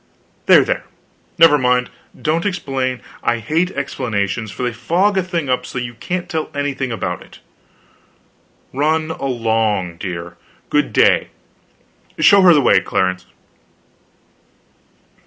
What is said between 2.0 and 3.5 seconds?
don't explain, I